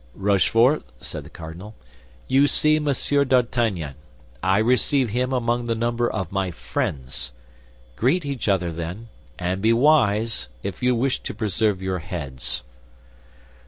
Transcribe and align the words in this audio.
"Rochefort," 0.15 0.81
said 0.99 1.23
the 1.25 1.29
cardinal, 1.29 1.75
"you 2.27 2.47
see 2.47 2.79
Monsieur 2.79 3.23
d'Artagnan. 3.23 3.93
I 4.41 4.57
receive 4.57 5.11
him 5.11 5.31
among 5.31 5.65
the 5.65 5.75
number 5.75 6.11
of 6.11 6.31
my 6.31 6.49
friends. 6.49 7.33
Greet 7.95 8.25
each 8.25 8.47
other, 8.47 8.71
then; 8.71 9.09
and 9.37 9.61
be 9.61 9.73
wise 9.73 10.47
if 10.63 10.81
you 10.81 10.95
wish 10.95 11.19
to 11.19 11.35
preserve 11.35 11.83
your 11.83 11.99
heads." 11.99 12.63